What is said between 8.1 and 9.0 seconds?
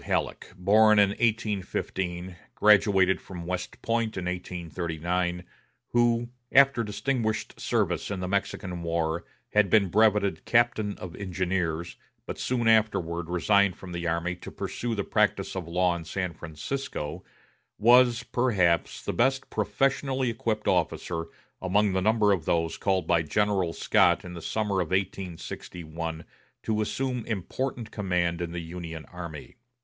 the Mexican